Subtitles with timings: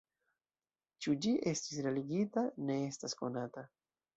[1.05, 3.69] Ĉu ĝi estis realigita, ne estas konata.